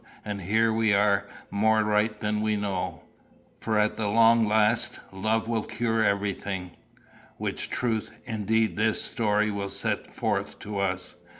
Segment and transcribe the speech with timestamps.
[0.25, 3.03] And here we are more right than we know;
[3.59, 6.71] for, at the long last, love will cure everything:
[7.37, 11.17] which truth, indeed, this story will set forth to us.